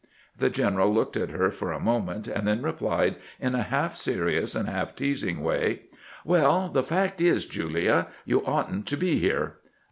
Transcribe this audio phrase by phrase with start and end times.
[0.35, 4.55] The general looked at her for a moment, and then replied in a half serious
[4.55, 5.83] and half teasing way,"
[6.25, 9.59] Well, the fact is, Julia, you ought n't to be here."